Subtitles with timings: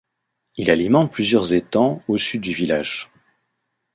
[0.57, 3.11] Il alimente plusieurs étangs au sud du village.